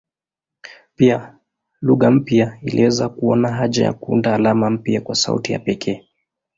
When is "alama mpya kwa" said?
4.35-5.15